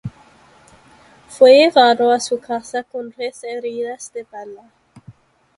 Fue 1.27 1.57
llevado 1.59 2.11
a 2.11 2.19
su 2.19 2.39
casa 2.39 2.83
con 2.83 3.11
tres 3.11 3.43
heridas 3.43 4.11
de 4.11 4.23
bala. 4.31 4.63